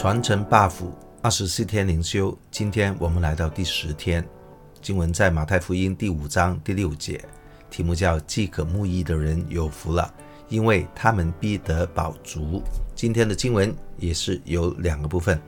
[0.00, 0.72] 传承 buff
[1.20, 4.26] 二十四天灵修，今天我们来到第十天，
[4.80, 7.22] 经文在马太福音第五章第六节，
[7.68, 10.10] 题目叫“饥渴慕义的人有福了，
[10.48, 12.62] 因为他们必得饱足”。
[12.96, 15.38] 今天的经文也是有两个部分，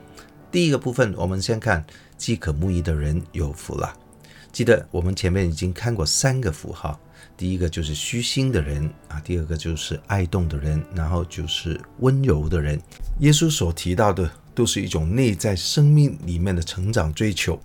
[0.51, 1.83] 第一个部分我们先看
[2.19, 3.91] “饥渴慕义的人有福了”。
[4.53, 7.01] 记得我们前面已经看过三个符号，
[7.39, 12.79] 第一个就是虚心的人啊，第二个就是爱动的人，然后就是温柔的人。
[13.21, 17.59] 耶稣所提到的都是一种内在生命里面的成长追求。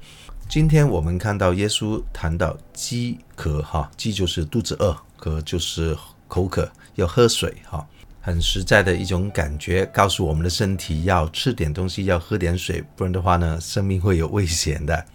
[0.49, 5.97] 今天我们看到耶稣谈到饥渴，哈，饥就是肚子饿，渴就是
[6.27, 7.85] 口渴，要喝水，哈，
[8.21, 15.05] 很实在的一种感觉，告诉我们的身体要吃点东西，要喝点水，不然的话呢，生命会有危险的。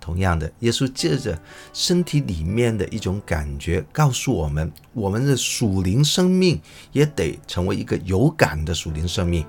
[0.00, 1.38] 同样的，耶稣借着
[1.74, 6.58] 身体里面的一种感觉，告诉我们，我们的属灵生命
[6.92, 9.46] 也得成为一个有感的属灵生命，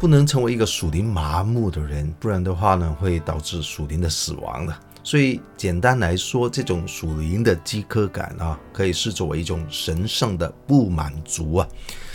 [0.00, 4.74] 不能成为一个属灵麻木的人，不然的话呢，会导致属灵的死亡的。
[5.04, 11.68] 所以，简单来说，这种属灵的饥渴感啊，可以视作为一种神圣的不满足啊，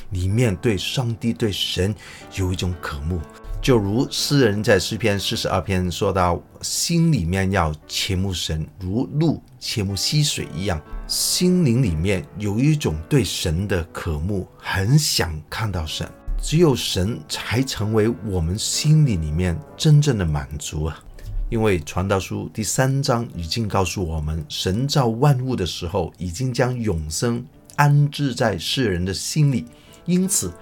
[0.09, 1.93] 里面对上帝、对神
[2.33, 3.21] 有一种渴慕。
[3.61, 16.09] 就如诗人在诗篇四十二篇说到，心里面要切慕神，如鹿切慕溪水一样，心灵里面有一种对神的渴慕，很想看到神。
[16.47, 21.03] 只有神才成为我们心里里面真正的满足啊！
[21.49, 27.43] 因为传道书第三章已经告诉我们，神造万物的时候，已经将永生
[27.77, 29.65] 安置在世人的心里，
[30.05, 30.53] 因此。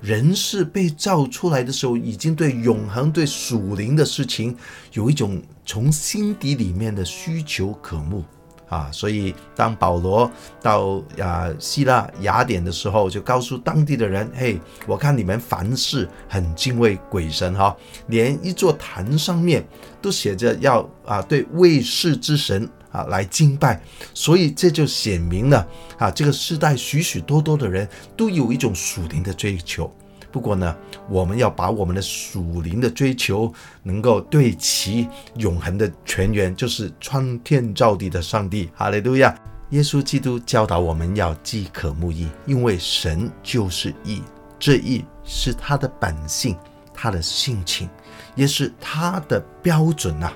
[0.00, 4.56] 人是被造出来的时候，已经对永恒、对属灵的事情
[4.92, 8.24] 有一种从心底里面的需求渴慕
[8.72, 8.88] 啊。
[8.92, 17.76] 所以，当保罗到啊希腊雅典的时候，就告诉当地的人：“嘿，我看你们凡事很敬畏鬼神哈，
[18.06, 19.64] 连一座坛上面
[20.00, 23.80] 都写着要啊对未识之神。”啊，来敬拜，
[24.12, 29.90] 所以这就显明了啊，这个时代许许多多的人都有一种属灵的追求。
[30.32, 30.74] 不过呢，
[31.08, 35.06] 我们要把我们的属灵的追求能够对齐
[35.36, 38.70] 永恒的泉源，就是创天造地的上帝。
[38.74, 39.38] 哈利路亚！
[39.70, 44.22] 耶稣基督教导我们要饥渴慕义，因为神就是义，
[44.58, 46.56] 这义是他的本性，
[46.92, 47.88] 他的性情，
[48.34, 50.30] 也是他的标准呐、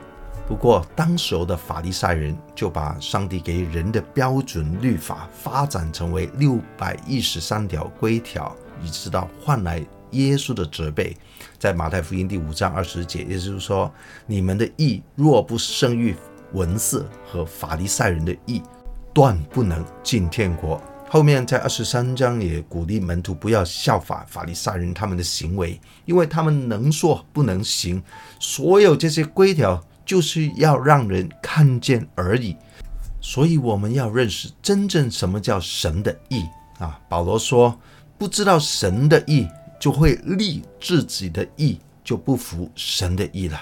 [0.48, 11.16] 不过，当时候的法利赛人就把上帝给人的标准律法发展成为六百一十三条规条，以直到换来耶稣的责备。
[11.58, 13.92] 在马太福音第五章二十节，也就是说，
[14.26, 16.14] 你们的义若不胜于
[16.52, 18.62] 文士和法利赛人的义，
[19.12, 20.80] 断不能进天国。
[21.08, 28.02] 后面在二十三章也鼓励门徒不要效法法利赛人他们的行为，因为他们能说不能行，
[28.38, 29.82] 所有这些规条。
[30.06, 32.56] 就是要让人看见而已，
[33.20, 36.44] 所以我们要认识真正什么叫神的义
[36.78, 36.96] 啊。
[37.08, 37.76] 保罗说，
[38.18, 39.46] 不知道神的意，
[39.78, 43.60] 就会立自己的意，就不服神的意了。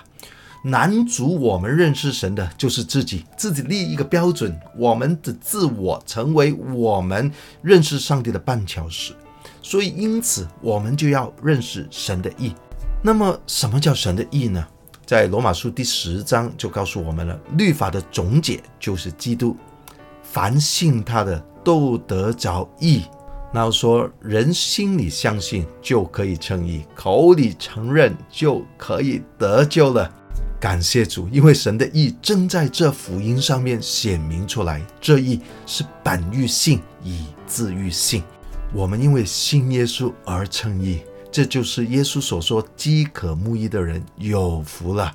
[0.63, 9.13] 难阻我们认识神的，就是自己，自己立一个标准，我们的自我成为我们认识上帝的绊脚石。
[9.61, 12.55] 所以，因此我们就要认识神的意。
[13.03, 14.67] 那么，什么叫神的意呢？
[15.05, 19.55] 在罗马书第十章就告诉我们了，律法的总结就是基督，
[20.23, 23.03] 凡信他的都得着义。
[23.55, 30.13] 然后说，人心里相信就可以称义，口里承认就可以得救了。
[30.61, 38.25] 感谢主，因为神的义正在这福音上面显明出来，这义是本于信，以致于信。
[38.73, 41.03] 我们因为信耶稣而称义。
[41.31, 45.13] 这就是耶稣所说“饥渴慕义的人有福了”，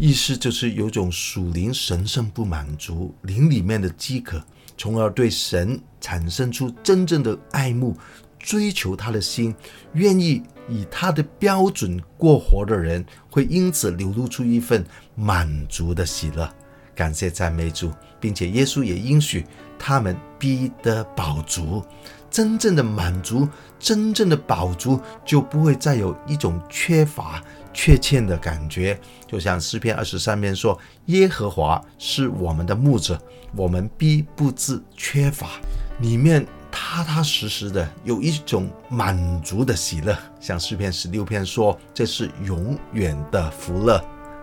[0.00, 4.42] 意思就是有种属灵神圣不满足，灵里面的饥渴，
[4.78, 7.96] 从而对神产生出真正的爱慕，
[8.38, 9.54] 追求他的心，
[9.94, 14.84] 愿意以他的标准过活的人，会因此流露出一份
[15.14, 16.48] 满足的喜乐。
[16.94, 19.46] 感谢赞美主，并且耶稣也应许
[19.78, 21.82] 他们必得饱足。
[22.30, 23.48] 真正的满足，
[23.78, 27.42] 真正的饱足，就不会再有一种缺乏、
[27.72, 29.00] 缺欠的感觉。
[29.26, 33.18] 就像诗篇二十三篇说：“耶和华是我们的牧者，
[33.56, 35.52] 我们必不致缺乏。”
[36.00, 40.16] 里面踏踏实实的有一种满足的喜乐。
[40.40, 44.02] 像诗篇十六篇说：“这是永远的福乐。”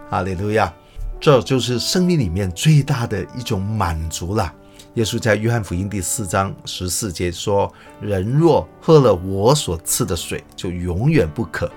[0.09, 0.71] 哈利路亚！
[1.19, 4.53] 这就是生命里面最大的一种满足了。
[4.95, 7.71] 耶稣在约翰福音第四章十四节说
[8.01, 11.67] ：“人若喝了我所赐的水，就永远不渴；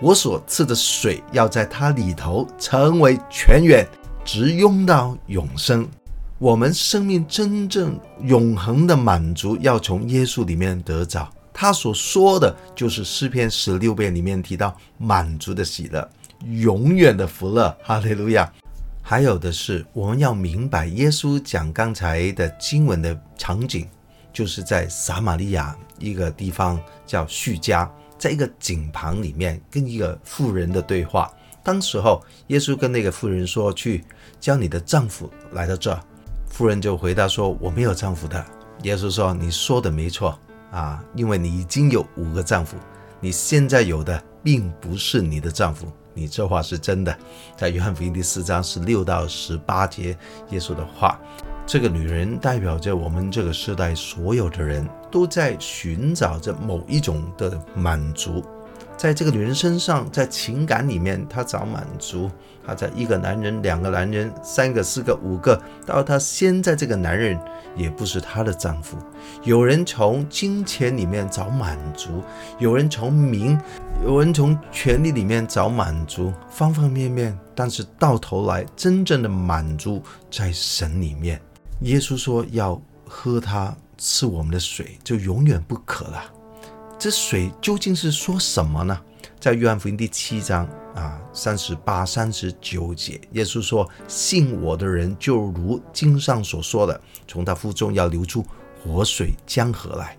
[0.00, 3.86] 我所赐的水要在它里头成为泉源，
[4.24, 5.88] 直涌到永生。
[6.38, 11.32] 我们生命真正永恒的满足，要从耶稣里面得着。
[11.52, 16.10] 他所说的就是诗篇十六篇里面提到满足的喜乐，
[16.44, 17.74] 永远的福乐。
[17.84, 18.52] 哈利路亚！
[19.00, 23.86] 还有的是，我们要明白耶稣讲刚才的经文的场景，
[24.32, 27.88] 就是在撒玛利亚一个地方叫叙加，
[28.18, 31.32] 在一个井旁里面跟一个妇人的对话。
[31.62, 34.04] 当时候，耶稣跟那个妇人说：“去
[34.40, 36.02] 叫你的丈夫来到这儿。”
[36.54, 38.46] 妇人就回答说：“我没有丈夫的。”
[38.84, 40.38] 耶稣说：“你说的没错。”
[40.70, 42.76] 啊，因为你已经有五个丈夫，
[43.18, 47.12] 你现在有的并不是你的丈夫，你这话是真的。
[47.56, 50.16] 在约翰福音第四章十六到十八节，
[50.50, 51.20] 耶稣的话，
[51.66, 58.44] 这个女人代表着我们这个时代所有的人都在寻找着某一种的满足。
[58.96, 62.30] 在这个女人身上，在情感里面，她找满足。
[62.66, 67.38] 她在一个男人、两个男人、三个、四个、五个，到她现在这个男人
[67.76, 68.96] 也不是她的丈夫。
[69.42, 72.22] 有人从金钱里面找满足，
[72.58, 73.60] 有人从名，
[74.02, 77.38] 有人从权力里面找满足，方方面面。
[77.54, 81.40] 但是到头来，真正的满足在神里面。
[81.80, 86.24] 耶稣说要喝他赐我们的水，就永远不渴了。
[86.98, 88.98] 这水究竟是说什么呢？
[89.38, 96.98] 在约翰福音第七章啊，三十八、三十九节，耶稣说：“信我的人，就如经上所说的，
[97.28, 98.44] 从他腹中要流出
[98.82, 100.16] 活水江河来。”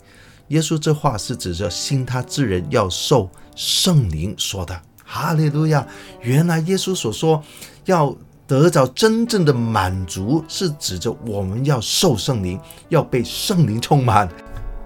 [0.50, 4.80] 耶稣这话是指着信他之人要受圣灵说的。
[5.04, 5.88] 哈利路亚！
[6.21, 7.44] 原来耶稣所说
[7.86, 14.30] 要得到真正的满足，是指着我们要受圣灵，要被圣灵充满。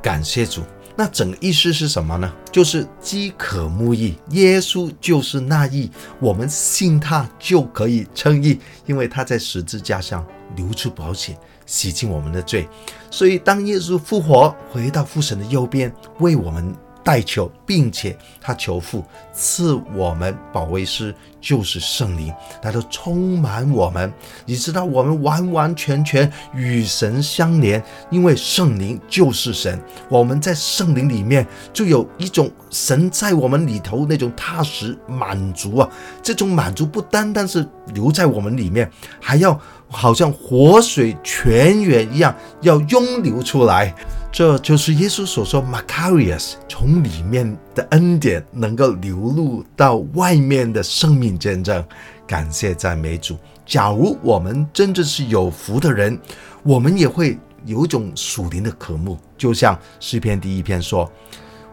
[0.01, 0.61] 感谢主。
[0.99, 2.29] 那整个意思是什么呢？
[2.51, 12.67] 就是饥渴慕义，耶稣就是那义，我们信他就可以称义，因为他在十字架上流出宝血，洗净我们的罪。
[13.09, 16.75] 所以当耶稣复活，回到父神的右边，为我们。
[17.09, 19.03] 代求，并且他求父
[19.33, 21.11] 赐我们保卫师，
[21.41, 24.13] 就是圣灵，他都充满我们。
[24.45, 29.81] 你知道，我们完完全全与神相连，因为圣灵就是神。
[30.07, 35.89] 我们在圣灵里面，就有一种神在我们里头那种踏实满足啊！
[36.21, 38.87] 这种满足不单单是留在我们里面，
[39.19, 39.59] 还要
[39.89, 43.93] 好像活水泉源一样，要涌流出来。
[44.31, 51.83] 这就是耶稣所说 “Makarios”，从里面的恩典能够流露到外面的生命见证。
[52.27, 53.35] 感谢赞美主。
[53.65, 56.19] 假如我们真正是有福的人，
[56.61, 61.11] 我们也会有种属灵的渴慕，就像诗篇第一篇说：“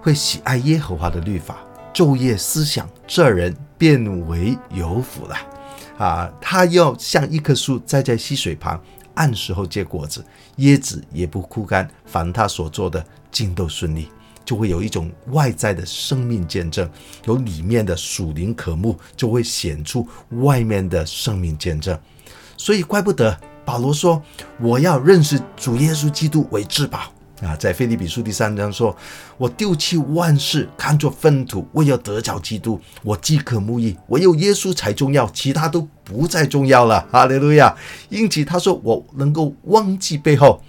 [0.01, 1.59] 会喜爱耶和华的律法，
[1.93, 5.37] 昼夜思想，这人便为有福了。”
[5.99, 8.81] 啊，他要像一棵树栽在溪水旁。
[9.15, 10.23] 按时候结果子，
[10.57, 14.09] 叶子也不枯干，凡他所做的尽都顺利，
[14.45, 16.87] 就会有一种外在的生命见证，
[17.25, 20.07] 有里面的属灵渴慕，就会显出
[20.43, 21.99] 外面的生命见证。
[22.59, 23.35] 所以怪不得
[23.65, 24.23] 保罗说
[24.61, 27.11] ：“我要认识主耶稣基督为至宝。”
[27.43, 28.97] 啊，在腓立比书第三章说
[29.37, 32.81] ：“我丢弃万事，看作粪土，为要得着基督。
[33.03, 37.77] 我饥渴慕义，唯有耶稣才重要，其他都不再重要了。”哈利路亚！
[38.09, 40.63] 因此他说：“我能够忘记背后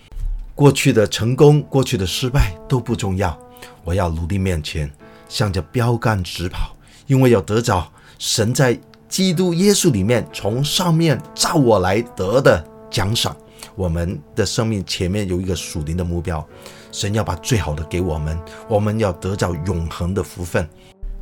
[0.56, 3.38] 过去的成功，过去的失败都不重要。
[3.86, 4.92] 我要努力面前，
[5.30, 13.34] 向着标杆直跑，因为要得着神在基督耶稣里面从上面召我来得的奖赏。”
[13.76, 16.46] 我们的生命前面有一个属灵的目标，
[16.92, 18.38] 神要把最好的给我们，
[18.68, 20.68] 我们要得到永恒的福分。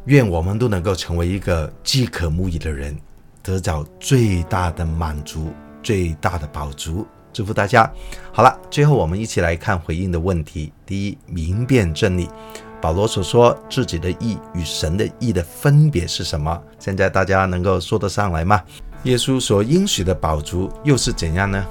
[0.06, 2.96] 愿我们都能够成为一个饥渴慕义的人，
[3.42, 5.52] 得到最大的满足，
[5.82, 7.06] 最大的饱足。
[7.34, 7.92] 祝福大家。
[8.32, 10.72] 好了，最后我们一起来看回应的问题。
[10.86, 12.30] 第一，明辨真理，
[12.80, 16.62] 保罗所说自己的意与神的意的分别是什么？
[16.80, 18.62] 现在大家能够说得上来吗？
[19.04, 21.66] 耶稣所应许的饱足又是怎样呢？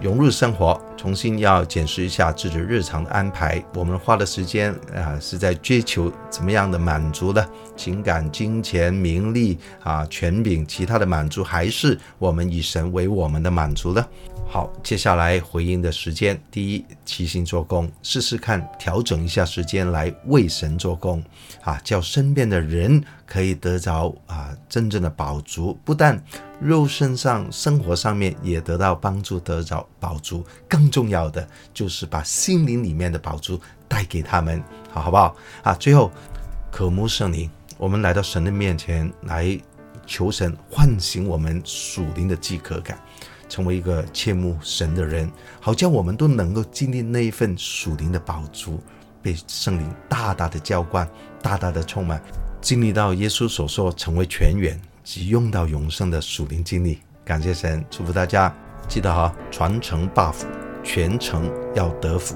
[0.00, 3.64] 融入生活，重新要检视一下自己日常的安排。
[3.74, 7.46] 我们花的时间啊，是在追求怎么样的满足呢？
[7.76, 14.04] 情感、金钱、名利啊、权柄，其他的满足，还是我们以神为我们的满足呢？
[14.50, 21.22] 好，接下来回应的时间，第一，齐心做工，试试看调整一下时间来为神做工，
[21.62, 26.18] 啊，叫身边的人可以得着啊真正的饱足，不但
[26.58, 30.42] 肉身上、生活上面也得到帮助，得着饱足。
[30.66, 35.36] 更重要的就是把心灵里面的宝珠带给他们，好好不好？
[35.62, 36.10] 啊，最后
[36.70, 37.50] 渴慕圣灵。
[37.76, 39.56] 我们来到神的面前来
[40.04, 42.98] 求神唤醒我们属灵的饥渴感，
[43.48, 45.30] 成为一个切慕神的人，
[45.60, 48.82] 好叫我们都能够经历那一份属灵的宝珠，
[49.22, 51.08] 被圣灵大大的浇灌，
[51.40, 52.20] 大大的充满，
[52.60, 56.98] 经历到耶稣所说成为泉源及用到永生的属灵经历。
[57.24, 58.52] 感谢神，祝福大家，
[58.88, 60.34] 记得哈，传承 buff，
[60.88, 62.34] 全程要得福。